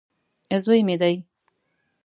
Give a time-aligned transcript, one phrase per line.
[0.63, 1.15] زوی مې دی.